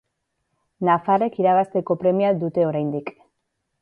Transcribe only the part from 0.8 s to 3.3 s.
Nafarrek irabazteko premia dute oraindik.